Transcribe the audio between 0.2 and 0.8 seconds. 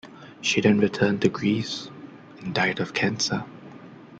She then